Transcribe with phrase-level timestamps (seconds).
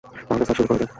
[0.29, 0.89] তাহলে স্যার, শুরু করা যাক।